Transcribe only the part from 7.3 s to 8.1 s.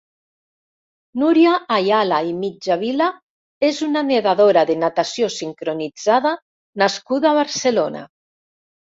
a Barcelona.